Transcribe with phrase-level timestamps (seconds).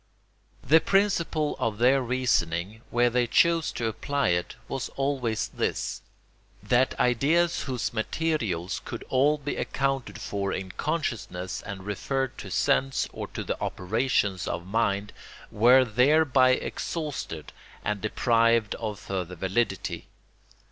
[0.63, 6.01] The principle of their reasoning, where they chose to apply it, was always this,
[6.63, 13.07] that ideas whose materials could all be accounted for in consciousness and referred to sense
[13.13, 15.13] or to the operations of mind
[15.51, 17.53] were thereby exhausted
[17.85, 20.07] and deprived of further validity.